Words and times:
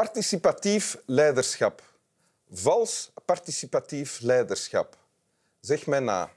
Participatief 0.00 0.96
leiderschap. 1.06 1.82
Vals 2.50 3.12
participatief 3.24 4.20
leiderschap. 4.20 4.96
Zeg 5.60 5.86
mij 5.86 6.00
na. 6.00 6.30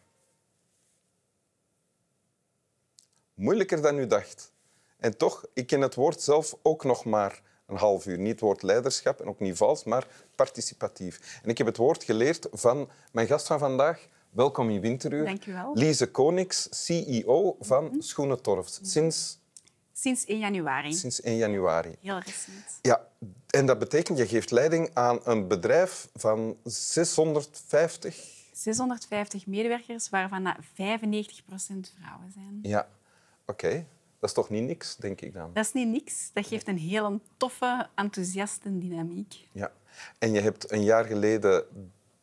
Moeilijker 3.34 3.81
dan 3.81 3.98
u 3.98 4.07
dacht. 4.07 4.52
En 4.98 5.18
toch, 5.18 5.45
ik 5.54 5.67
ken 5.67 5.81
het 5.81 5.95
woord 5.95 6.22
zelf 6.22 6.55
ook 6.62 6.84
nog 6.84 7.05
maar 7.05 7.41
een 7.67 7.77
half 7.77 8.05
uur. 8.05 8.17
Niet 8.17 8.31
het 8.31 8.39
woord 8.39 8.62
leiderschap 8.62 9.22
en 9.22 9.27
ook 9.27 9.39
niet 9.39 9.58
vals, 9.58 9.84
maar 9.84 10.08
participatief. 10.36 11.39
En 11.44 11.50
ik 11.50 11.58
heb 11.58 11.67
het 11.67 11.77
woord 11.77 12.03
geleerd 12.03 12.48
van 12.52 12.89
mijn 13.11 13.27
gast 13.27 13.48
van 13.48 13.59
vandaag. 13.59 14.08
Welkom 14.30 14.70
in 14.70 14.81
Winteruur. 14.81 15.25
Dank 15.25 15.45
u 15.45 15.53
wel. 15.53 15.72
Lise 15.73 16.11
Konings, 16.11 16.67
CEO 16.86 17.55
van 17.59 17.84
Mhm. 17.86 18.02
Schoenentorf. 18.02 18.80
Sinds, 18.81 19.39
Sinds 19.93 20.25
1 20.25 20.39
januari. 20.39 20.93
sinds 20.93 21.21
1 21.21 21.38
januari. 21.38 21.95
Heel 22.02 22.17
recent. 22.17 22.79
Ja, 22.81 23.07
en 23.49 23.65
dat 23.65 23.79
betekent, 23.79 24.17
je 24.17 24.27
geeft 24.27 24.52
leiding 24.52 24.89
aan 24.93 25.19
een 25.23 25.47
bedrijf 25.47 26.09
van 26.16 26.57
650... 26.63 28.31
650 28.52 29.47
medewerkers, 29.47 30.09
waarvan 30.09 30.55
95% 30.57 30.61
vrouwen 30.75 32.31
zijn. 32.33 32.59
Ja, 32.61 32.88
oké. 33.45 33.85
Dat 34.19 34.29
is 34.29 34.35
toch 34.35 34.49
niet 34.49 34.63
niks, 34.63 34.95
denk 34.95 35.21
ik 35.21 35.33
dan. 35.33 35.49
Dat 35.53 35.66
is 35.66 35.73
niet 35.73 35.88
niks. 35.88 36.30
Dat 36.33 36.47
geeft 36.47 36.67
een 36.67 36.77
heel 36.77 37.19
toffe, 37.38 37.88
enthousiaste 37.95 38.78
dynamiek. 38.78 39.47
Ja. 39.52 39.72
En 40.19 40.31
je 40.31 40.41
hebt 40.41 40.72
een 40.72 40.83
jaar 40.83 41.05
geleden 41.05 41.66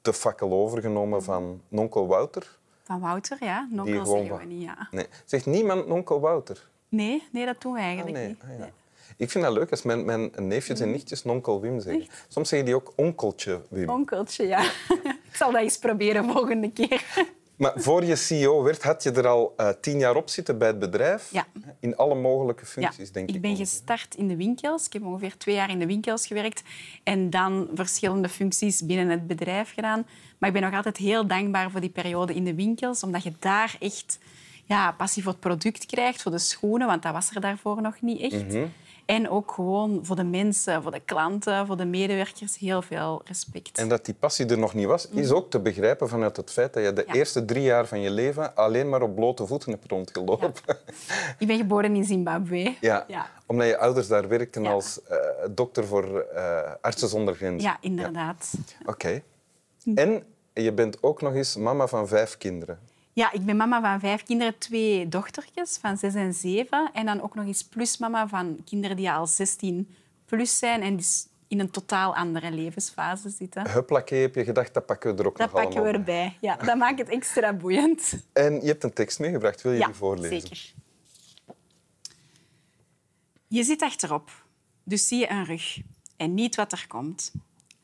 de 0.02 0.12
fakkel 0.12 0.52
overgenomen 0.52 1.22
van 1.22 1.62
nonkel 1.68 2.06
Wouter. 2.06 2.58
Van 2.82 3.00
Wouter, 3.00 3.44
ja. 3.44 3.68
Nonkel 3.70 4.06
zeggen 4.06 4.38
we 4.38 4.44
niet, 4.44 4.62
ja. 4.62 4.88
Nee. 4.90 5.06
Zegt 5.24 5.46
niemand 5.46 5.86
nonkel 5.86 6.20
Wouter? 6.20 6.70
Nee, 6.91 7.22
nee, 7.33 7.46
dat 7.46 7.60
doen 7.60 7.72
we 7.72 7.78
Ah, 7.78 7.84
eigenlijk 7.84 8.16
nee. 8.16 8.28
niet. 8.28 8.42
Ah, 8.42 8.48
ja. 8.50 8.58
Nee. 8.58 8.70
Ik 9.16 9.30
vind 9.30 9.44
dat 9.44 9.52
leuk 9.52 9.70
als 9.70 9.83
mijn, 9.83 10.05
mijn 10.05 10.30
neefjes 10.36 10.80
en 10.80 10.91
nichtjes 10.91 11.24
nonkel 11.24 11.60
Wim 11.60 11.80
zeggen. 11.80 12.06
Soms 12.28 12.48
zeggen 12.48 12.66
die 12.66 12.77
ook 12.77 12.92
onkeltje 12.96 13.62
Wim. 13.69 13.88
Onkeltje, 13.88 14.46
ja. 14.46 14.62
Ik 15.30 15.36
zal 15.36 15.52
dat 15.52 15.61
eens 15.61 15.78
proberen 15.78 16.24
volgende 16.30 16.70
keer. 16.72 17.05
Maar 17.61 17.72
voor 17.77 18.05
je 18.05 18.16
CEO 18.16 18.62
werd, 18.62 18.83
had 18.83 19.02
je 19.02 19.11
er 19.11 19.27
al 19.27 19.55
eh, 19.56 19.68
tien 19.80 19.98
jaar 19.98 20.16
op 20.16 20.28
zitten 20.28 20.58
bij 20.58 20.68
het 20.68 20.78
bedrijf. 20.78 21.28
Ja. 21.33 21.46
In 21.80 21.96
alle 21.96 22.14
mogelijke 22.14 22.62
Ja, 22.64 22.68
functies, 22.70 23.12
denk 23.12 23.28
ik. 23.28 23.34
ik 23.34 23.41
ben 23.41 23.56
gestart 23.56 24.14
in 24.14 24.28
de 24.28 24.36
winkels. 24.36 24.86
Ik 24.86 24.92
heb 24.92 25.05
ongeveer 25.05 25.36
twee 25.36 25.55
jaar 25.55 25.70
in 25.70 25.78
de 25.78 25.86
winkels 25.86 26.27
gewerkt 26.27 26.62
en 27.02 27.30
dan 27.30 27.68
verschillende 27.74 28.28
functies 28.28 28.86
binnen 28.86 29.08
het 29.08 29.27
bedrijf 29.27 29.72
gedaan. 29.74 30.06
Maar 30.38 30.48
ik 30.48 30.55
ben 30.55 30.64
nog 30.64 30.74
altijd 30.74 30.96
heel 30.96 31.27
dankbaar 31.27 31.70
voor 31.70 31.80
die 31.80 31.91
periode 31.91 32.34
in 32.34 32.44
de 32.44 32.55
winkels, 32.55 33.02
omdat 33.02 33.22
je 33.22 33.33
daar 33.38 33.77
echt 33.80 34.18
ja, 34.74 34.92
passie 34.92 35.22
voor 35.22 35.32
het 35.32 35.40
product 35.40 35.86
krijgt, 35.86 36.22
voor 36.22 36.32
de 36.32 36.38
schoenen, 36.38 36.86
want 36.86 37.02
dat 37.02 37.12
was 37.12 37.30
er 37.34 37.40
daarvoor 37.40 37.82
nog 37.82 38.00
niet 38.00 38.20
echt. 38.32 38.46
Mhm. 38.48 38.66
En 39.06 39.28
ook 39.30 39.52
gewoon 39.52 40.00
voor 40.02 40.16
de 40.16 40.24
mensen, 40.24 40.82
voor 40.82 40.90
de 40.92 41.00
klanten, 41.04 41.66
voor 41.66 41.77
de 41.77 41.84
medewerkers, 41.84 42.58
heel 42.58 42.82
veel 42.82 43.22
respect. 43.24 43.78
En 43.78 43.88
dat 43.88 44.04
die 44.04 44.14
passie 44.14 44.46
er 44.46 44.58
nog 44.58 44.74
niet 44.74 44.86
was, 44.86 45.08
is 45.08 45.30
ook 45.30 45.50
te 45.50 45.60
begrijpen 45.60 46.08
vanuit 46.08 46.36
het 46.36 46.50
feit 46.52 46.72
dat 46.74 46.84
je 46.84 46.92
de 46.92 47.04
Ja. 47.06 47.12
eerste 47.14 47.44
drie 47.44 47.62
jaar 47.62 47.86
van 47.86 48.00
je 48.00 48.10
leven 48.10 48.54
alleen 48.56 48.88
maar 48.88 49.02
op 49.02 49.14
blote 49.14 49.46
voeten 49.46 49.70
hebt 49.70 49.90
rondgelopen. 49.90 50.52
Ik 51.38 51.46
ben 51.46 51.56
geboren 51.56 51.96
in 51.96 52.05
Zimbabwe. 52.05 52.74
Ja. 52.80 53.05
Ja. 53.08 53.27
Omdat 53.46 53.66
je 53.66 53.78
ouders 53.78 54.08
daar 54.08 54.28
werkten 54.28 54.62
Ja. 54.62 54.70
als 54.70 55.02
eh, 55.02 55.16
dokter 55.50 55.86
voor 55.86 56.18
eh, 56.20 56.72
artsen 56.80 57.08
zonder 57.08 57.34
grenzen. 57.34 57.68
Ja, 57.70 57.77
inderdaad. 57.80 58.52
Oké. 58.86 59.22
En 59.95 60.22
je 60.55 60.72
bent 60.72 61.02
ook 61.02 61.22
nog 61.22 61.34
eens 61.34 61.56
mama 61.56 61.86
van 61.86 62.08
vijf 62.08 62.36
kinderen. 62.39 62.78
Ja, 63.12 63.32
ik 63.32 63.44
ben 63.44 63.56
mama 63.56 63.80
van 63.80 64.00
vijf 64.00 64.22
kinderen, 64.22 64.58
twee 64.58 65.08
dochtertjes 65.08 65.76
van 65.76 65.96
zes 65.98 66.14
en 66.14 66.34
zeven. 66.34 66.90
En 66.92 67.06
dan 67.06 67.20
ook 67.20 67.34
nog 67.34 67.46
eens 67.46 67.64
plusmama 67.64 68.28
van 68.28 68.58
kinderen 68.64 68.96
die 68.96 69.10
al 69.10 69.26
16 69.26 69.94
plus 70.24 70.58
zijn 70.58 70.82
en 70.82 70.96
dus 70.96 71.26
in 71.48 71.60
een 71.60 71.70
totaal 71.70 72.16
andere 72.16 72.50
levensfase 72.50 73.30
zitten. 73.30 73.70
Huplaké 73.70 74.14
heb 74.14 74.34
je 74.34 74.44
gedacht, 74.44 74.74
dat 74.74 74.86
pakken 74.86 75.14
we 75.16 75.22
er 75.22 75.28
ook 75.28 75.38
Dat 75.38 75.52
nog 75.52 75.62
pakken 75.62 75.82
we 75.82 75.88
erbij. 75.88 76.36
Ja, 76.40 76.56
dat 76.56 76.76
maakt 76.76 76.98
het 76.98 77.08
extra 77.08 77.52
boeiend. 77.52 78.24
En 78.32 78.54
je 78.60 78.66
hebt 78.66 78.84
een 78.84 78.92
tekst 78.92 79.18
meegebracht. 79.18 79.62
Wil 79.62 79.72
je 79.72 79.78
Ja, 79.78 79.86
die 79.86 79.94
voorlezen? 79.94 80.40
zeker. 80.40 80.72
Je 83.46 83.62
zit 83.64 83.82
achterop, 83.82 84.44
dus 84.84 85.08
zie 85.08 85.18
je 85.18 85.30
een 85.30 85.44
rug 85.44 85.78
en 86.16 86.34
niet 86.34 86.54
wat 86.56 86.72
er 86.72 86.84
komt. 86.88 87.32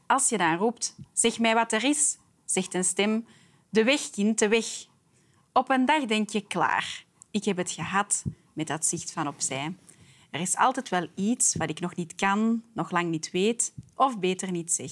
Als 0.06 0.28
je 0.28 0.38
dan 0.38 0.56
roept, 0.56 0.94
zeg 1.12 1.38
mij 1.38 1.54
wat 1.54 1.72
er 1.72 1.84
is, 1.84 2.16
zegt 2.44 2.74
een 2.74 2.84
stem, 2.84 3.26
de 3.68 3.84
weg, 3.84 4.10
kind, 4.10 4.38
de 4.38 4.48
weg. 4.48 4.66
Op 5.56 5.70
een 5.70 5.84
dag 5.84 6.04
denk 6.04 6.28
je, 6.28 6.46
klaar, 6.46 7.04
ik 7.30 7.44
heb 7.44 7.56
het 7.56 7.70
gehad 7.70 8.24
met 8.52 8.66
dat 8.66 8.86
zicht 8.86 9.12
van 9.12 9.28
opzij. 9.28 9.74
Er 10.30 10.40
is 10.40 10.56
altijd 10.56 10.88
wel 10.88 11.08
iets 11.14 11.54
wat 11.54 11.70
ik 11.70 11.80
nog 11.80 11.94
niet 11.94 12.14
kan, 12.14 12.62
nog 12.72 12.90
lang 12.90 13.10
niet 13.10 13.30
weet 13.30 13.72
of 13.94 14.18
beter 14.18 14.50
niet 14.50 14.72
zeg. 14.72 14.90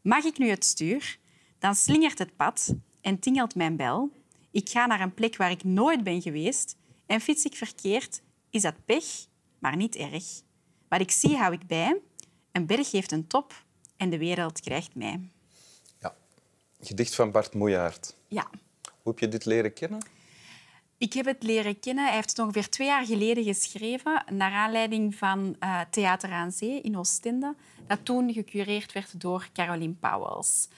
Mag 0.00 0.24
ik 0.24 0.38
nu 0.38 0.48
het 0.48 0.64
stuur? 0.64 1.18
Dan 1.58 1.74
slingert 1.74 2.18
het 2.18 2.36
pad 2.36 2.74
en 3.00 3.18
tingelt 3.18 3.54
mijn 3.54 3.76
bel. 3.76 4.10
Ik 4.50 4.68
ga 4.68 4.86
naar 4.86 5.00
een 5.00 5.14
plek 5.14 5.36
waar 5.36 5.50
ik 5.50 5.64
nooit 5.64 6.04
ben 6.04 6.22
geweest 6.22 6.76
en 7.06 7.20
fiets 7.20 7.44
ik 7.44 7.56
verkeerd, 7.56 8.22
is 8.50 8.62
dat 8.62 8.84
pech, 8.84 9.04
maar 9.58 9.76
niet 9.76 9.96
erg. 9.96 10.24
Wat 10.88 11.00
ik 11.00 11.10
zie, 11.10 11.36
hou 11.36 11.52
ik 11.52 11.66
bij. 11.66 12.00
Een 12.52 12.66
berg 12.66 12.90
heeft 12.90 13.12
een 13.12 13.26
top 13.26 13.64
en 13.96 14.10
de 14.10 14.18
wereld 14.18 14.60
krijgt 14.60 14.94
mij. 14.94 15.20
Ja. 16.00 16.14
Gedicht 16.80 17.14
van 17.14 17.30
Bart 17.30 17.54
Moejaert. 17.54 18.16
Ja, 18.28 18.50
Hoe 19.02 19.12
heb 19.12 19.18
je 19.18 19.28
dit 19.28 19.44
leren 19.44 19.72
kennen? 19.72 20.00
Ik 20.98 21.12
heb 21.12 21.26
het 21.26 21.42
leren 21.42 21.80
kennen. 21.80 22.04
Hij 22.04 22.14
heeft 22.14 22.30
het 22.30 22.38
ongeveer 22.38 22.68
twee 22.68 22.86
jaar 22.86 23.06
geleden 23.06 23.44
geschreven, 23.44 24.24
naar 24.32 24.52
aanleiding 24.52 25.14
van 25.14 25.56
eh, 25.58 25.80
Theater 25.90 26.30
aan 26.30 26.52
Zee 26.52 26.80
in 26.80 26.98
Oostende, 26.98 27.54
dat 27.86 27.98
toen 28.02 28.32
gecureerd 28.32 28.92
werd 28.92 29.20
door 29.20 29.48
Caroline 29.52 29.92
Pauwels. 29.92 30.68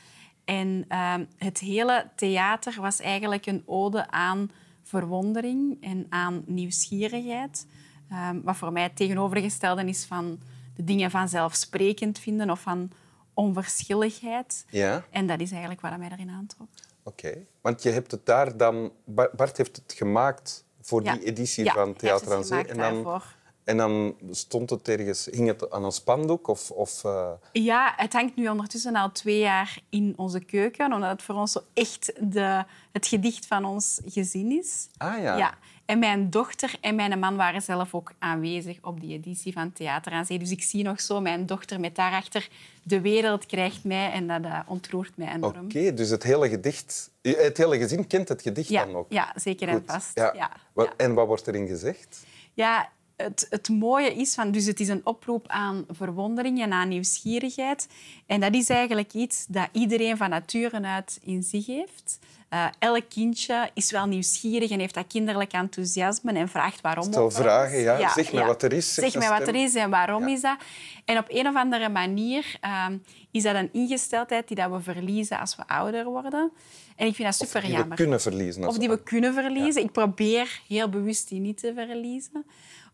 En 0.45 0.85
ehm, 0.89 1.25
het 1.39 1.59
hele 1.59 2.11
theater 2.17 2.81
was 2.81 3.01
eigenlijk 3.01 3.47
een 3.47 3.63
ode 3.67 4.11
aan 4.11 4.51
verwondering 4.83 5.83
en 5.83 6.07
aan 6.09 6.43
nieuwsgierigheid. 6.47 7.67
Ehm, 8.11 8.41
wat 8.43 8.57
voor 8.57 8.73
mij 8.73 8.83
het 8.83 8.97
tegenovergestelde 8.97 9.85
is 9.85 10.05
van 10.05 10.39
de 10.77 10.85
dingen 10.85 11.11
vanzelfsprekend 11.11 12.19
vinden 12.19 12.51
of 12.51 12.61
van 12.61 12.91
onverschilligheid. 13.35 14.67
Ja. 14.71 15.05
En 15.11 15.27
dat 15.27 15.41
is 15.41 15.51
eigenlijk 15.51 15.81
wat 15.81 15.99
mij 15.99 16.11
erin 16.11 16.31
aantrok. 16.31 16.69
Oké. 17.05 17.47
Want 17.61 17.83
je 17.83 17.91
hebt 17.91 18.11
het 18.11 18.27
daar 18.27 18.57
dan... 18.57 18.93
Ba- 19.05 19.31
Bart 19.37 19.57
heeft 19.57 19.77
het 19.77 19.93
gemaakt 19.97 20.65
voor 20.81 21.03
Ja. 21.05 21.13
die 21.13 21.25
editie 21.25 21.65
Ja, 21.65 21.73
van 21.73 21.95
Theater 21.95 22.35
aan 22.35 22.45
Zee. 22.45 22.59
En 22.67 22.77
dan, 22.77 22.95
daarvoor. 22.95 23.35
en 23.65 23.77
dan 23.77 24.17
stond 24.31 24.71
het 24.71 24.89
ergens... 24.89 25.29
Hing 25.31 25.47
het 25.49 25.71
aan 25.71 25.85
een 25.85 25.93
spandoek? 25.93 26.49
Of, 26.49 26.71
of, 26.71 27.05
eh, 27.05 27.31
Ja, 27.53 27.93
het 27.97 28.13
hangt 28.13 28.37
nu 28.37 28.49
ondertussen 28.49 28.97
al 28.97 29.13
twee 29.13 29.39
jaar 29.39 29.79
in 29.89 30.15
onze 30.17 30.41
keuken, 30.41 30.93
omdat 30.93 31.11
het 31.11 31.23
voor 31.23 31.35
ons 31.35 31.53
zo 31.53 31.61
echt 31.75 32.13
de, 32.21 32.65
het 32.93 33.07
gedicht 33.07 33.47
van 33.47 33.65
ons 33.65 34.01
gezin 34.05 34.51
is. 34.53 34.89
Ah 34.97 35.23
ja. 35.23 35.55
En 35.87 35.99
mijn 35.99 36.31
dochter 36.31 36.75
en 36.81 36.95
mijn 36.95 37.19
man 37.19 37.37
waren 37.37 37.63
zelf 37.63 37.95
ook 37.95 38.13
aanwezig 38.19 38.79
op 38.83 39.01
die 39.01 39.13
editie 39.15 39.53
van 39.53 39.73
Theater 39.73 40.13
aan 40.13 40.25
Zee. 40.27 40.39
Dus 40.39 40.51
ik 40.51 40.63
zie 40.63 40.83
nog 40.85 41.01
zo 41.01 41.21
mijn 41.21 41.47
dochter 41.47 41.81
met 41.81 41.95
daarachter 41.95 42.49
de 42.83 43.01
wereld 43.01 43.47
krijgt 43.47 43.85
mij 43.85 44.11
en 44.13 44.27
dat 44.27 44.43
eh, 44.45 44.59
ontroert 44.67 45.17
mij 45.17 45.33
enorm. 45.35 45.65
Oké, 45.65 45.95
dus 45.95 46.09
het 46.11 46.23
hele 46.23 46.49
gedicht... 46.49 47.11
Het 47.23 47.57
hele 47.57 47.79
gezin 47.79 48.07
kent 48.07 48.29
het 48.29 48.43
gedicht 48.43 48.69
Ja, 48.69 48.85
dan 48.85 48.95
ook? 48.95 49.07
ja, 49.13 49.33
zeker 49.37 49.69
en 49.69 49.83
vast. 49.87 50.11
Ja. 50.15 50.33
Ja, 50.35 50.51
Wat- 50.73 50.87
ja. 50.87 50.93
En 50.97 51.15
wat 51.15 51.27
wordt 51.27 51.47
erin 51.47 51.67
gezegd? 51.67 52.25
Ja, 52.55 52.89
het, 53.17 53.47
het 53.51 53.69
mooie 53.69 54.15
is 54.15 54.35
van, 54.35 54.51
dus 54.51 54.65
het 54.67 54.81
is 54.81 54.89
een 54.89 55.01
oproep 55.05 55.49
aan 55.49 55.85
verwondering 55.91 56.63
en 56.63 56.73
aan 56.73 56.89
nieuwsgierigheid. 56.89 57.89
En 58.27 58.41
dat 58.41 58.55
is 58.55 58.69
eigenlijk 58.69 59.13
iets 59.13 59.47
dat 59.49 59.69
iedereen 59.73 60.17
van 60.17 60.31
nature 60.31 60.83
uit 60.83 61.19
in 61.23 61.43
zich 61.43 61.67
heeft. 61.67 62.19
Eh, 62.49 62.67
elk 62.79 63.03
kindje 63.09 63.71
is 63.75 63.91
wel 63.91 64.07
nieuwsgierig 64.07 64.71
en 64.71 64.79
heeft 64.79 64.95
dat 64.95 65.07
kinderlijk 65.07 65.53
enthousiasme 65.53 66.33
en 66.33 66.49
vraagt 66.49 66.81
waarom. 66.81 67.05
Stel 67.05 67.31
vragen, 67.31 67.79
ja. 67.79 68.13
Zeg 68.13 68.33
mij 68.33 68.45
wat 68.45 68.63
er 68.63 68.73
is, 68.73 68.95
Zeg 68.95 69.13
een 69.15 69.19
mij 69.19 69.29
wat 69.29 69.49
er 69.49 69.55
is 69.55 69.75
en 69.75 69.91
waarom 69.91 70.29
is 70.29 70.41
dat. 70.41 70.57
En 71.05 71.19
op 71.19 71.25
een 71.29 71.47
of 71.49 71.55
andere 71.55 71.89
manier 71.89 72.57
ehm, 72.61 72.97
is 73.31 73.43
dat 73.43 73.55
een 73.55 73.69
ingesteldheid 73.73 74.49
die 74.49 74.57
dat 74.57 74.71
we 74.71 74.81
verliezen 74.81 75.39
als 75.41 75.57
we 75.57 75.67
ouder 75.67 76.05
worden. 76.05 76.51
En 76.97 77.07
ik 77.07 77.15
vind 77.15 77.29
dat 77.29 77.49
super 77.49 77.61
Die 77.61 77.71
we 77.71 77.77
jammer. 77.77 77.97
kunnen 77.97 78.21
verliezen. 78.21 78.67
Of 78.67 78.79
die 78.79 78.89
we 78.89 79.03
kunnen 79.03 79.35
verliezen. 79.35 79.83
Ik 79.83 79.93
probeer 79.93 80.61
heel 80.69 80.89
bewust 80.89 81.29
die 81.29 81.41
niet 81.41 81.59
te 81.59 81.73
verliezen. 81.75 82.45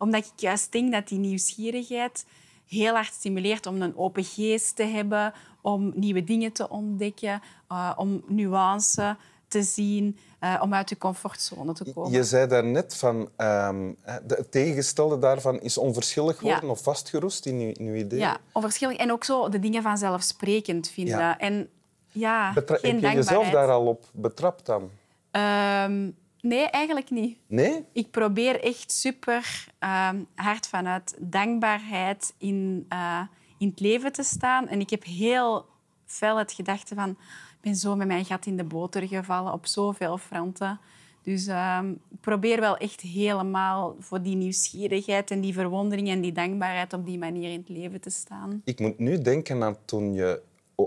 Omdat 0.01 0.25
ik 0.25 0.41
juist 0.41 0.73
denk 0.73 0.93
dat 0.93 1.09
die 1.09 1.19
nieuwsgierigheid 1.19 2.25
heel 2.69 2.95
hard 2.95 3.13
stimuleert 3.13 3.67
om 3.67 3.83
een 3.83 3.97
open 3.97 4.25
geest 4.25 4.77
te 4.77 4.83
hebben, 4.85 5.33
om 5.61 5.93
nieuwe 5.95 6.25
dingen 6.25 6.53
te 6.53 6.69
ontdekken, 6.69 7.43
eh, 7.69 7.93
om 7.97 8.23
nuance 8.29 9.17
te 9.49 9.63
zien, 9.63 10.17
eh, 10.39 10.61
om 10.63 10.75
uit 10.75 10.89
je 10.89 10.99
comfortzone 10.99 11.73
te 11.73 11.93
komen. 11.93 12.11
Je 12.13 12.25
zei 12.25 12.47
daarnet 12.47 12.97
van 12.97 13.29
ehm, 13.37 13.93
het 14.03 14.51
tegengestelde 14.53 15.19
daarvan 15.19 15.61
is 15.61 15.79
onverschillig 15.79 16.41
worden 16.41 16.65
Ja. 16.65 16.71
of 16.71 16.83
vastgeroest 16.83 17.47
in 17.47 17.55
uw, 17.61 17.71
in 17.73 17.87
uw 17.87 17.95
idee. 17.95 18.19
Ja, 18.19 18.39
onverschillig. 18.53 18.97
En 18.97 19.13
ook 19.13 19.25
zo 19.25 19.49
de 19.49 19.59
dingen 19.59 19.83
vanzelfsprekend 19.83 20.89
vinden. 20.89 21.19
Ja. 21.19 21.39
En 21.39 21.69
ja, 22.09 22.53
Betra- 22.53 22.77
geen 22.77 22.93
heb 23.03 23.11
je 23.11 23.17
jezelf 23.17 23.51
daar 23.51 23.71
al 23.71 23.87
op 23.87 24.05
betrapt 24.13 24.67
dan? 24.67 24.91
Ehm, 25.31 26.11
nee, 26.43 26.67
eigenlijk 26.67 27.11
niet. 27.11 27.39
Nee? 27.47 27.85
Ik 27.93 28.11
probeer 28.11 28.61
echt 28.63 28.93
super 28.93 29.67
ehm, 29.79 30.23
hard 30.35 30.67
vanuit 30.67 31.17
dankbaarheid 31.19 32.35
in, 32.39 32.87
eh, 32.89 33.21
in 33.59 33.69
het 33.69 33.81
leven 33.81 34.13
te 34.13 34.23
staan. 34.23 34.69
En 34.69 34.81
ik 34.81 34.91
heb 34.91 35.05
heel 35.05 35.67
fel 36.07 36.37
het 36.37 36.53
gedachte 36.53 36.95
van... 36.95 37.11
Ik 37.11 37.67
ben 37.67 37.77
zo 37.77 37.97
met 37.97 38.07
mijn 38.07 38.25
gat 38.25 38.47
in 38.47 38.57
de 38.57 38.65
boter 38.65 39.09
gevallen 39.09 39.53
op 39.53 39.67
zoveel 39.67 40.19
fronten. 40.19 40.81
Dus 41.23 41.47
ehm, 41.47 41.91
ik 41.91 42.21
probeer 42.21 42.61
wel 42.61 42.77
echt 42.77 43.01
helemaal 43.01 43.97
voor 43.99 44.23
die 44.23 44.37
nieuwsgierigheid 44.37 45.31
en 45.31 45.41
die 45.41 45.53
verwondering 45.53 46.09
en 46.09 46.21
die 46.21 46.33
dankbaarheid 46.33 46.93
op 46.93 47.07
die 47.07 47.19
manier 47.19 47.53
in 47.53 47.59
het 47.59 47.69
leven 47.69 48.01
te 48.01 48.11
staan. 48.11 48.63
Ik 48.65 48.81
moet 48.81 48.99
nu 48.99 49.23
denken 49.23 49.63
aan 49.63 49.77
toen 49.85 50.15
je 50.15 50.43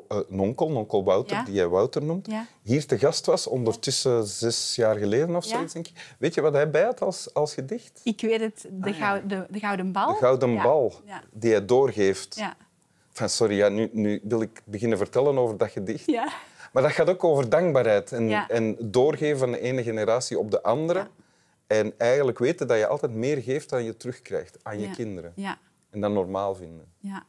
een 0.08 0.40
onkel, 0.40 0.66
onkel 0.68 1.04
Wouter, 1.04 1.38
Ja. 1.38 1.44
die 1.44 1.54
jij 1.54 1.68
Wouter 1.68 2.04
noemt, 2.04 2.28
Ja. 2.32 2.46
hier 2.62 2.86
te 2.86 2.98
gast 2.98 3.26
was, 3.26 3.48
ondertussen 3.48 4.26
zes 4.28 4.76
jaar 4.76 4.96
geleden 4.96 5.36
of 5.36 5.46
Ja. 5.46 5.50
zoiets, 5.56 5.74
denk 5.74 5.88
ik. 5.88 6.16
Weet 6.20 6.34
je 6.34 6.42
wat 6.42 6.54
hij 6.54 6.70
bij 6.70 6.84
had 6.84 7.02
als, 7.02 7.34
als 7.34 7.54
gedicht? 7.54 8.02
Ik 8.04 8.22
weet 8.22 8.40
het, 8.40 8.66
de, 8.72 8.94
gou- 8.94 9.26
de, 9.28 9.46
de 9.50 9.60
gouden 9.60 9.92
bal. 9.92 10.08
De 10.08 10.18
gouden 10.20 10.52
Ja. 10.52 10.64
bal, 10.64 10.94
Ja. 11.06 11.24
die 11.32 11.52
hij 11.52 11.66
doorgeeft. 11.66 12.36
Ja. 12.36 12.56
Enfin, 13.10 13.30
sorry, 13.30 13.56
ja, 13.56 13.70
nu, 13.70 13.90
nu 13.92 14.20
wil 14.24 14.42
ik 14.42 14.62
beginnen 14.66 14.98
vertellen 14.98 15.38
over 15.38 15.58
dat 15.58 15.70
gedicht. 15.72 16.06
Ja. 16.06 16.32
Maar 16.74 16.84
dat 16.84 16.92
gaat 16.92 17.10
ook 17.10 17.24
over 17.24 17.50
dankbaarheid 17.50 18.12
en, 18.12 18.30
Ja. 18.30 18.50
en 18.50 18.78
doorgeven 18.80 19.38
van 19.38 19.52
de 19.52 19.60
ene 19.60 19.84
generatie 19.84 20.40
op 20.40 20.52
de 20.52 20.64
andere. 20.64 21.00
Ja. 21.00 21.08
En 21.68 21.94
eigenlijk 21.98 22.40
weten 22.40 22.68
dat 22.68 22.78
je 22.78 22.88
altijd 22.88 23.14
meer 23.14 23.38
geeft 23.38 23.70
dan 23.70 23.84
je 23.84 23.98
terugkrijgt 23.98 24.58
aan 24.64 24.80
je 24.80 24.88
Ja. 24.88 24.94
kinderen. 24.94 25.32
Ja. 25.36 25.58
En 25.90 26.02
dat 26.02 26.12
normaal 26.12 26.56
vinden. 26.56 26.86
Ja. 27.00 27.24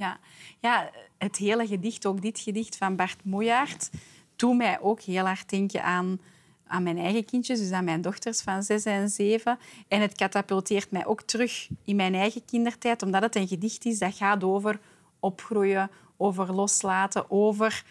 Ja. 0.00 0.18
Ja. 0.60 0.90
het 1.18 1.36
hele 1.36 1.66
gedicht, 1.66 2.06
ook 2.06 2.22
dit 2.22 2.38
gedicht 2.38 2.76
van 2.76 2.96
Bart 2.96 3.24
Moejaert, 3.24 3.90
doet 4.36 4.56
mij 4.56 4.80
ook 4.80 5.00
heel 5.00 5.24
hard 5.24 5.50
denken 5.50 5.82
aan, 5.82 6.20
aan 6.66 6.82
mijn 6.82 6.98
eigen 6.98 7.24
kindjes, 7.24 7.58
dus 7.58 7.70
aan 7.70 7.84
mijn 7.84 8.00
dochters 8.00 8.40
van 8.40 8.62
zes 8.62 8.84
en 8.84 9.08
zeven. 9.08 9.58
En 9.88 10.00
het 10.00 10.14
katapulteert 10.14 10.90
mij 10.90 11.06
ook 11.06 11.22
terug 11.22 11.68
in 11.84 11.96
mijn 11.96 12.14
eigen 12.14 12.44
kindertijd, 12.44 13.02
omdat 13.02 13.22
het 13.22 13.36
een 13.36 13.48
gedicht 13.48 13.84
is 13.84 13.98
dat 13.98 14.14
gaat 14.14 14.44
over 14.44 14.80
opgroeien, 15.18 15.90
over 16.16 16.52
loslaten, 16.52 17.30
over 17.30 17.84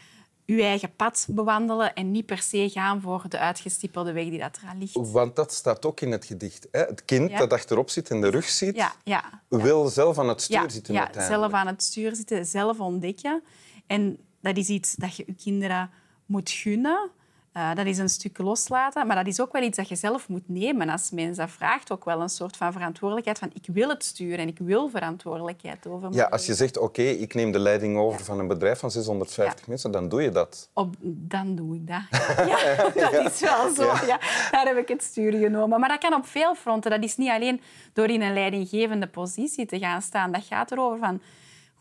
uw 0.50 0.60
eigen 0.60 0.96
pad 0.96 1.28
bewandelen 1.30 1.94
en 1.94 2.12
niet 2.12 2.26
per 2.26 2.38
se 2.38 2.70
gaan 2.70 3.02
voor 3.02 3.24
de 3.28 3.38
uitgestippelde 3.40 4.12
weg 4.12 4.30
die 4.30 4.40
dat 4.40 4.58
eraan 4.64 4.78
ligt. 4.78 5.12
Want 5.12 5.36
dat 5.36 5.54
staat 5.54 5.86
ook 5.86 6.02
in 6.02 6.12
het 6.12 6.26
gedicht. 6.26 6.68
Hè? 6.72 6.80
Het 6.80 7.06
kind 7.06 7.30
Ja. 7.30 7.38
dat 7.38 7.54
achterop 7.54 7.90
zit 7.90 8.10
en 8.10 8.22
de 8.22 8.30
rug 8.30 8.50
ziet, 8.50 8.76
Ja, 8.76 8.94
ja. 9.04 9.42
wil 9.48 9.88
zelf 9.88 10.20
aan 10.20 10.28
het 10.30 10.42
stuur 10.42 10.72
zitten 10.72 10.94
ja, 10.94 11.10
zelf 11.14 11.52
aan 11.54 11.68
het 11.68 11.84
stuur 11.84 12.16
zitten, 12.16 12.46
zelf 12.46 12.80
ontdekken. 12.80 13.44
En 13.88 14.18
dat 14.42 14.58
is 14.58 14.68
iets 14.68 14.96
dat 14.96 15.16
je 15.16 15.24
je 15.28 15.34
kinderen 15.34 15.90
moet 16.26 16.50
gunnen. 16.50 17.10
Eh, 17.52 17.76
dat 17.76 17.86
is 17.86 17.98
een 17.98 18.10
stuk 18.10 18.38
loslaten, 18.38 19.08
maar 19.08 19.16
dat 19.16 19.28
is 19.28 19.42
ook 19.42 19.52
wel 19.52 19.62
iets 19.62 19.78
dat 19.78 19.90
je 19.90 19.96
zelf 19.96 20.28
moet 20.28 20.50
nemen 20.50 20.90
als 20.90 21.10
mens. 21.12 21.38
Dat 21.38 21.50
vraagt 21.50 21.92
ook 21.92 22.06
wel 22.06 22.22
een 22.22 22.30
soort 22.30 22.58
van 22.58 22.72
verantwoordelijkheid 22.72 23.40
van 23.40 23.50
ik 23.54 23.74
wil 23.74 23.90
het 23.90 24.04
sturen 24.04 24.38
en 24.38 24.48
ik 24.48 24.58
wil 24.60 24.90
verantwoordelijkheid 24.90 25.88
over 25.88 26.14
Ja, 26.14 26.26
als 26.26 26.46
je 26.46 26.54
zegt, 26.54 26.78
oké, 26.78 27.02
ik 27.02 27.34
neem 27.34 27.52
de 27.52 27.60
leiding 27.60 27.98
over 27.98 28.26
van 28.26 28.40
een 28.40 28.48
bedrijf 28.48 28.80
van 28.80 28.92
650 28.92 29.68
mensen, 29.68 29.92
dan 29.92 30.10
doe 30.10 30.22
je 30.22 30.30
dat. 30.30 30.70
Op, 30.74 30.96
dan 31.02 31.56
doe 31.56 31.76
ik 31.76 31.88
dat. 31.88 32.02
Ja, 32.50 33.12
dat 33.12 33.32
is 33.32 33.40
wel 33.40 33.74
zo. 33.76 33.84
Ja. 34.06 34.20
Daar 34.52 34.66
heb 34.66 34.78
ik 34.78 34.88
het 34.88 35.04
stuur 35.04 35.32
genomen. 35.32 35.80
Maar 35.80 35.90
dat 35.90 36.00
kan 36.00 36.14
op 36.14 36.26
veel 36.26 36.56
fronten. 36.56 36.92
Dat 36.92 37.04
is 37.04 37.18
niet 37.18 37.30
alleen 37.30 37.62
door 37.94 38.08
in 38.08 38.22
een 38.22 38.34
leidinggevende 38.34 39.08
positie 39.08 39.66
te 39.66 39.80
gaan 39.80 40.02
staan. 40.02 40.32
Dat 40.32 40.44
gaat 40.44 40.72
erover 40.72 41.00
van 41.00 41.22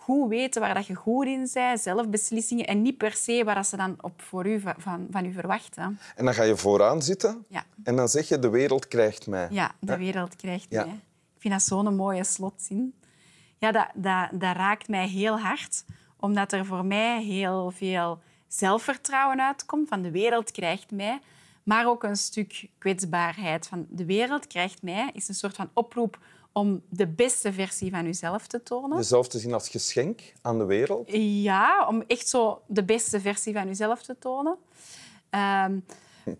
goed 0.09 0.29
weten 0.29 0.61
waar 0.61 0.75
dat 0.75 0.87
je 0.87 0.95
goed 0.95 1.27
in 1.27 1.49
bent, 1.55 1.81
zelfbeslissingen 1.81 2.67
en 2.67 2.83
niet 2.83 2.97
per 2.97 3.13
se 3.13 3.45
waar 3.45 3.55
dat 3.55 3.67
ze 3.67 3.77
dan 3.77 3.97
op 4.01 4.23
voor 4.23 4.47
u, 4.47 4.61
van, 4.61 5.07
van 5.11 5.25
u 5.25 5.33
verwachten. 5.33 5.99
En 6.17 6.25
dan 6.25 6.35
ga 6.35 6.43
je 6.43 6.57
vooraan 6.57 7.03
zitten 7.03 7.45
Ja. 7.49 7.65
en 7.83 7.97
dan 7.97 8.09
zeg 8.09 8.29
je, 8.29 8.39
de 8.39 8.49
wereld 8.49 8.89
krijgt 8.89 9.27
mij. 9.27 9.49
Ja, 9.51 9.71
de 9.81 9.97
wereld 9.97 10.37
krijgt 10.37 10.67
Ja. 10.71 10.85
mij. 10.85 10.95
Ik 11.35 11.41
vind 11.41 11.55
dat 11.55 11.63
zo'n 11.63 11.97
mooie 11.97 12.25
slotzin. 12.25 12.95
Ja, 13.59 13.73
dat, 13.73 13.87
dat, 13.95 14.29
dat 14.41 14.57
raakt 14.57 14.89
mij 14.89 15.09
heel 15.09 15.39
hard, 15.39 15.85
omdat 16.17 16.53
er 16.53 16.67
voor 16.67 16.85
mij 16.85 17.23
heel 17.23 17.71
veel 17.71 18.19
zelfvertrouwen 18.47 19.41
uitkomt. 19.43 19.89
Van 19.89 20.03
de 20.03 20.11
wereld 20.11 20.51
krijgt 20.51 20.91
mij. 20.91 21.21
Maar 21.63 21.87
ook 21.87 22.03
een 22.03 22.17
stuk 22.17 22.69
kwetsbaarheid. 22.79 23.67
Van 23.67 23.87
de 23.91 24.05
wereld 24.05 24.47
krijgt 24.47 24.83
mij 24.83 25.11
is 25.13 25.29
een 25.29 25.35
soort 25.35 25.55
van 25.57 25.71
oproep 25.73 26.19
om 26.59 26.83
de 26.89 27.07
beste 27.07 27.53
versie 27.53 27.91
van 27.91 28.05
jezelf 28.05 28.47
te 28.47 28.63
tonen. 28.63 28.97
Jezelf 28.97 29.29
te 29.29 29.39
zien 29.39 29.53
als 29.53 29.69
geschenk 29.69 30.21
aan 30.43 30.59
de 30.59 30.65
wereld. 30.65 31.09
Ja, 31.43 31.87
om 31.89 32.03
echt 32.07 32.29
zo 32.29 32.63
de 32.67 32.85
beste 32.85 33.21
versie 33.21 33.53
van 33.53 33.67
jezelf 33.67 34.03
te 34.03 34.17
tonen. 34.19 34.57
Ehm, 35.31 35.79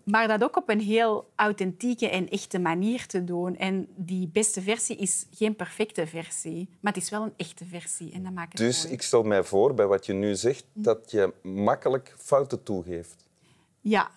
maar 0.03 0.27
dat 0.27 0.43
ook 0.43 0.57
op 0.57 0.69
een 0.69 0.79
heel 0.79 1.29
authentieke 1.35 2.09
en 2.09 2.29
echte 2.29 2.59
manier 2.59 3.05
te 3.05 3.23
doen. 3.23 3.57
En 3.57 3.87
die 3.95 4.27
beste 4.27 4.61
versie 4.61 4.95
is 4.95 5.25
geen 5.31 5.55
perfecte 5.55 6.07
versie, 6.07 6.69
maar 6.79 6.93
het 6.93 7.03
is 7.03 7.09
wel 7.09 7.23
een 7.23 7.33
echte 7.37 7.65
versie. 7.65 8.11
En 8.11 8.23
dat 8.23 8.31
maakt 8.33 8.51
het 8.51 8.67
Dus 8.67 8.81
mooi. 8.81 8.93
ik 8.93 9.01
stel 9.01 9.23
mij 9.23 9.43
voor, 9.43 9.73
bij 9.73 9.87
wat 9.87 10.05
je 10.05 10.13
nu 10.13 10.35
zegt, 10.35 10.65
dat 10.73 11.11
je 11.11 11.33
makkelijk 11.43 12.15
fouten 12.17 12.63
toegeeft. 12.63 13.15
Ja, 13.81 14.09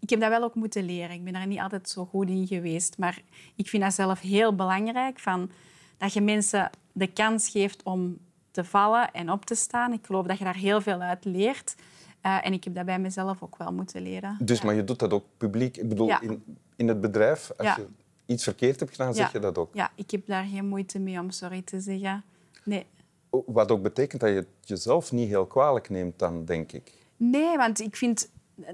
ik 0.00 0.10
heb 0.10 0.20
dat 0.20 0.28
wel 0.28 0.42
ook 0.42 0.54
moeten 0.54 0.84
leren. 0.84 1.10
Ik 1.10 1.24
ben 1.24 1.32
daar 1.32 1.46
niet 1.46 1.58
altijd 1.60 1.88
zo 1.88 2.04
goed 2.04 2.28
in 2.28 2.46
geweest. 2.46 2.98
Maar 2.98 3.22
ik 3.56 3.68
vind 3.68 3.82
dat 3.82 3.94
zelf 3.94 4.20
heel 4.20 4.54
belangrijk, 4.54 5.18
van, 5.18 5.50
dat 5.96 6.12
je 6.12 6.20
mensen 6.20 6.70
de 6.92 7.06
kans 7.06 7.48
geeft 7.48 7.82
om 7.82 8.18
te 8.50 8.64
vallen 8.64 9.10
en 9.12 9.30
op 9.30 9.44
te 9.44 9.54
staan. 9.54 9.92
Ik 9.92 10.06
geloof 10.06 10.26
dat 10.26 10.38
je 10.38 10.44
daar 10.44 10.56
heel 10.56 10.80
veel 10.80 11.00
uit 11.00 11.24
leert. 11.24 11.74
Eh, 12.20 12.46
en 12.46 12.52
ik 12.52 12.64
heb 12.64 12.74
dat 12.74 12.84
bij 12.84 12.98
mezelf 12.98 13.42
ook 13.42 13.56
wel 13.56 13.72
moeten 13.72 14.02
leren. 14.02 14.36
Dus, 14.40 14.62
maar 14.62 14.74
je 14.74 14.84
doet 14.84 14.98
dat 14.98 15.12
ook 15.12 15.24
publiek. 15.36 15.76
Ik 15.76 15.88
bedoel, 15.88 16.06
Ja. 16.06 16.20
in, 16.20 16.42
in 16.76 16.88
het 16.88 17.00
bedrijf, 17.00 17.50
als 17.56 17.66
Ja. 17.66 17.76
je 17.76 17.86
iets 18.26 18.44
verkeerd 18.44 18.80
hebt 18.80 18.90
gedaan, 18.92 19.14
zeg 19.14 19.32
je 19.32 19.38
dat 19.38 19.58
ook. 19.58 19.74
Ja, 19.74 19.90
ik 19.94 20.10
heb 20.10 20.26
daar 20.26 20.44
geen 20.44 20.66
moeite 20.68 20.98
mee 20.98 21.20
om 21.20 21.30
sorry 21.30 21.62
te 21.62 21.80
zeggen. 21.80 22.24
Nee. 22.64 22.86
Wat 23.30 23.70
ook 23.70 23.82
betekent 23.82 24.20
dat 24.20 24.30
je 24.30 24.36
het 24.36 24.46
jezelf 24.60 25.12
niet 25.12 25.28
heel 25.28 25.46
kwalijk 25.46 25.88
neemt 25.88 26.18
dan, 26.18 26.44
denk 26.44 26.72
ik. 26.72 26.92
Nee, 27.16 27.56
want 27.56 27.80
ik 27.80 27.96
vind... 27.96 28.28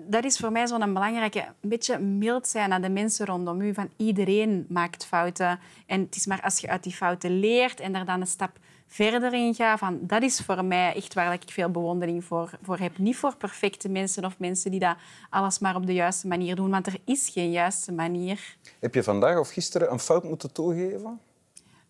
Dat 0.07 0.25
is 0.25 0.37
voor 0.37 0.53
mij 0.53 0.67
zo'n 0.67 0.93
belangrijke... 0.93 1.45
Een 1.61 1.69
beetje 1.69 1.99
mild 1.99 2.49
zijn 2.49 2.69
naar 2.69 2.83
de 2.83 2.89
mensen 2.89 3.27
rondom 3.27 3.61
u. 3.61 3.75
Van 3.75 3.91
iedereen 3.97 4.67
maakt 4.69 5.05
fouten. 5.05 5.59
En 5.87 6.01
het 6.01 6.17
is 6.17 6.27
maar 6.27 6.43
als 6.43 6.59
je 6.59 6.69
uit 6.69 6.83
die 6.83 6.93
fouten 6.93 7.39
leert 7.39 7.81
en 7.81 7.95
er 7.95 8.05
dan 8.05 8.21
een 8.21 8.27
stap 8.27 8.59
verder 8.87 9.33
in 9.33 9.55
gaat... 9.55 9.79
Van, 9.79 9.99
dat 10.01 10.23
is 10.23 10.41
voor 10.41 10.65
mij 10.65 10.95
echt 10.95 11.15
waar 11.15 11.33
ik 11.33 11.43
veel 11.47 11.71
bewondering 11.71 12.25
voor, 12.25 12.51
voor 12.63 12.79
heb. 12.79 12.99
Niet 12.99 13.17
voor 13.17 13.37
perfecte 13.37 13.89
mensen 13.89 14.25
of 14.25 14.39
mensen 14.39 14.71
die 14.71 14.81
dat 14.81 14.97
alles 15.31 15.59
maar 15.59 15.77
op 15.77 15.87
de 15.87 15.95
juiste 15.95 16.27
manier 16.27 16.57
doen. 16.57 16.71
Want 16.71 16.87
er 16.87 16.97
is 17.05 17.29
geen 17.29 17.51
juiste 17.51 17.93
manier. 17.93 18.57
Heb 18.81 18.95
je 18.95 19.03
vandaag 19.03 19.39
of 19.39 19.51
gisteren 19.51 19.93
een 19.93 19.99
fout 19.99 20.25
moeten 20.25 20.53
toegeven? 20.53 21.21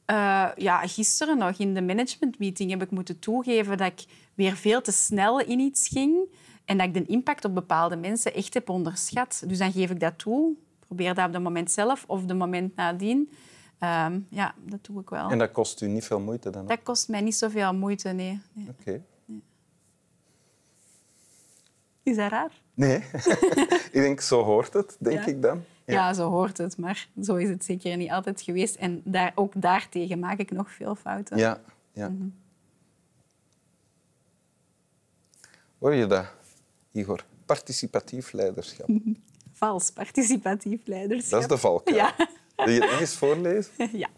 Eh, 0.05 0.49
ja, 0.57 0.87
gisteren 0.87 1.39
nog 1.39 1.59
in 1.59 1.75
de 1.75 1.83
managementmeeting 1.83 2.71
heb 2.71 2.83
ik 2.83 2.91
moeten 2.91 3.19
toegeven 3.19 3.77
dat 3.77 3.87
ik 3.87 4.05
weer 4.35 4.57
veel 4.57 4.81
te 4.81 4.93
snel 4.93 5.41
in 5.41 5.59
iets 5.59 5.89
ging 5.89 6.29
en 6.65 6.79
dat 6.79 6.87
ik 6.87 6.95
de 6.95 7.05
impact 7.07 7.45
op 7.45 7.55
bepaalde 7.55 7.97
mensen 7.97 8.35
echt 8.35 8.55
heb 8.55 8.69
onderschat. 8.69 9.43
Dus 9.47 9.59
dan 9.59 9.73
geef 9.73 9.91
ik 9.91 10.01
dat 10.01 10.19
toe. 10.19 10.53
Probeer 10.87 11.15
dat 11.15 11.27
op 11.27 11.33
het 11.33 11.43
moment 11.43 11.71
zelf 11.71 12.05
of 12.07 12.25
de 12.25 12.35
moment 12.35 12.77
nadien. 12.77 13.31
Ehm, 13.79 14.21
ja, 14.29 14.55
dat 14.59 14.85
doe 14.85 15.01
ik 15.01 15.11
wel. 15.11 15.31
En 15.31 15.39
dat 15.39 15.53
kost 15.53 15.81
u 15.83 15.87
niet 15.87 16.05
veel 16.05 16.21
moeite 16.21 16.51
dan? 16.51 16.67
Dat 16.67 16.83
kost 16.83 17.09
mij 17.09 17.21
niet 17.21 17.37
zoveel 17.37 17.75
moeite, 17.75 18.09
nee. 18.09 18.41
nee. 18.53 18.69
Oké. 18.69 19.03
Is 22.03 22.17
dat 22.17 22.31
raar? 22.31 22.61
Nee. 22.75 22.97
ik 23.93 23.93
denk, 23.93 24.21
zo 24.21 24.43
hoort 24.43 24.73
het, 24.73 24.97
denk 25.01 25.19
Ja. 25.21 25.27
ik 25.27 25.43
dan. 25.43 25.65
Ja. 25.87 26.13
zo 26.13 26.31
hoort 26.31 26.59
het, 26.59 26.77
maar 26.79 27.09
zo 27.23 27.35
is 27.35 27.49
het 27.49 27.65
zeker 27.65 27.97
niet 27.97 28.11
altijd 28.11 28.41
geweest. 28.41 28.75
En 28.75 29.01
daar, 29.05 29.33
ook 29.35 29.53
daartegen 29.57 30.19
maak 30.19 30.39
ik 30.39 30.51
nog 30.51 30.71
veel 30.71 30.95
fouten. 30.95 31.37
Ja, 31.37 31.61
ja. 31.93 32.09
Mhm. 32.09 32.29
Hoor 35.79 35.95
je 35.95 36.07
dat, 36.07 36.27
Igor? 36.95 37.25
Participatief 37.47 38.33
leiderschap. 38.33 38.89
Vals 39.53 39.91
participatief 39.91 40.81
leiderschap. 40.85 41.31
Dat 41.31 41.41
is 41.41 41.47
de 41.47 41.59
valkuil. 41.59 41.97
Ja. 41.97 42.15
Wil 42.57 42.69
je 42.69 42.81
het 42.81 42.91
nog 42.91 43.01
eens 43.01 43.17
voorlezen? 43.17 43.73
Ja. 43.99 44.09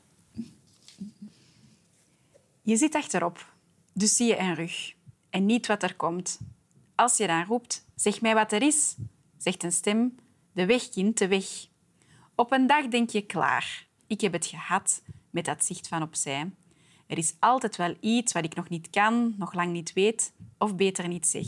Je 2.63 2.77
zit 2.77 2.95
achterop, 2.95 3.53
dus 3.93 4.17
zie 4.17 4.27
je 4.27 4.39
een 4.39 4.55
rug 4.55 4.95
en 5.31 5.47
niet 5.47 5.67
wat 5.67 5.83
er 5.83 5.97
komt. 5.97 6.39
Als 6.95 7.17
je 7.17 7.27
dan 7.27 7.45
roept, 7.45 7.85
zeg 7.95 8.21
mij 8.21 8.35
wat 8.35 8.53
er 8.53 8.63
is, 8.63 8.97
zegt 9.37 9.63
een 9.63 9.73
stem, 9.73 10.15
de 10.53 10.67
weg, 10.67 10.89
kind, 10.89 11.19
de 11.19 11.29
weg. 11.29 11.47
Op 12.35 12.53
een 12.53 12.67
dag 12.67 12.89
denk 12.89 13.11
je, 13.11 13.27
klaar, 13.27 13.87
ik 14.07 14.21
heb 14.21 14.33
het 14.33 14.47
gehad 14.47 15.03
met 15.31 15.45
dat 15.45 15.65
zicht 15.65 15.89
van 15.89 16.03
opzij. 16.03 16.51
Er 17.07 17.19
is 17.19 17.35
altijd 17.39 17.77
wel 17.77 17.97
iets 18.01 18.33
wat 18.33 18.45
ik 18.45 18.55
nog 18.55 18.69
niet 18.69 18.91
kan, 18.91 19.35
nog 19.39 19.55
lang 19.55 19.73
niet 19.73 19.93
weet 19.93 20.33
of 20.59 20.77
beter 20.77 21.09
niet 21.09 21.27
zeg. 21.27 21.47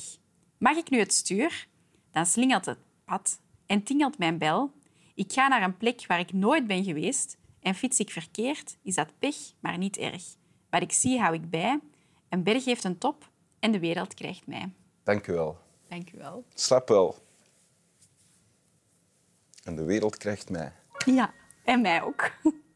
Mag 0.59 0.77
ik 0.77 0.91
nu 0.91 0.99
het 0.99 1.13
stuur? 1.13 1.69
Dan 2.11 2.27
slingert 2.27 2.67
het 2.67 2.79
pad 3.05 3.41
en 3.67 3.83
tingelt 3.83 4.19
mijn 4.19 4.39
bel. 4.39 4.73
Ik 5.15 5.33
ga 5.33 5.49
naar 5.49 5.63
een 5.63 5.77
plek 5.77 6.07
waar 6.07 6.19
ik 6.19 6.33
nooit 6.33 6.67
ben 6.67 6.85
geweest 6.85 7.37
en 7.61 7.75
fiets 7.75 8.01
ik 8.01 8.11
verkeerd, 8.11 8.77
is 8.83 8.95
dat 8.95 9.19
pech, 9.19 9.37
maar 9.61 9.79
niet 9.79 9.97
erg. 9.97 10.25
Wat 10.71 10.83
ik 10.83 10.93
zie, 10.93 11.21
hou 11.21 11.35
ik 11.35 11.51
bij. 11.51 11.81
Een 12.29 12.43
berg 12.43 12.65
heeft 12.65 12.85
een 12.85 12.99
top 12.99 13.31
en 13.59 13.73
de 13.73 13.79
wereld 13.79 14.15
krijgt 14.15 14.47
mij. 14.47 14.73
Dank 15.03 15.27
u 15.27 15.33
wel. 15.33 15.59
Dank 15.89 16.13
u 16.13 16.19
wel. 16.19 16.45
Slap 16.55 16.89
wel. 16.89 17.17
En 19.65 19.77
de 19.77 19.85
wereld 19.85 20.17
krijgt 20.17 20.51
mij. 20.51 20.73
Ja, 21.07 21.33
en 21.65 21.81
mij 21.81 22.03
ook. 22.03 22.31